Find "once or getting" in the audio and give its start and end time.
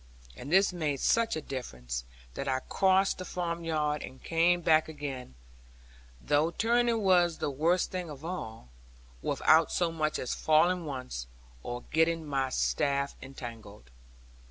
10.87-12.25